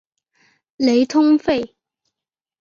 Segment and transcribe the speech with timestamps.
[0.77, 1.75] 雷通费。